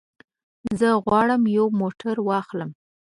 [0.79, 2.71] زه غواړم یو موټر واخلم.